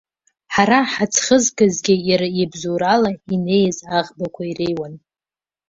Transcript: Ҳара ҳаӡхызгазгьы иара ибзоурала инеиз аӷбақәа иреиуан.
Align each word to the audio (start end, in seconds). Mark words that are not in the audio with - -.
Ҳара 0.53 0.79
ҳаӡхызгазгьы 0.91 1.95
иара 2.09 2.27
ибзоурала 2.41 3.11
инеиз 3.33 3.77
аӷбақәа 3.97 4.43
иреиуан. 4.49 4.93